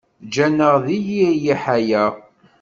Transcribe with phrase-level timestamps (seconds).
[0.27, 2.05] Ǧǧan-aɣ deg yir liḥala.